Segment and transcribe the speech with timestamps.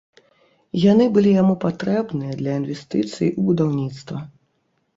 [0.91, 4.17] Яны былі яму патрэбныя для інвестыцый у будаўніцтва.